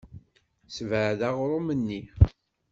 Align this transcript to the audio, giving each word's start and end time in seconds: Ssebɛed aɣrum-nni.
Ssebɛed 0.67 1.21
aɣrum-nni. 1.29 2.01